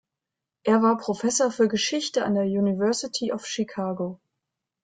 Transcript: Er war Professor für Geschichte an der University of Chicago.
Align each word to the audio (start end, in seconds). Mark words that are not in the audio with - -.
Er 0.63 0.81
war 0.81 0.97
Professor 0.97 1.51
für 1.51 1.67
Geschichte 1.67 2.25
an 2.25 2.33
der 2.33 2.45
University 2.45 3.31
of 3.31 3.45
Chicago. 3.45 4.19